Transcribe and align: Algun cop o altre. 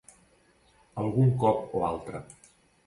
Algun 1.03 1.31
cop 1.45 1.79
o 1.83 1.87
altre. 1.93 2.25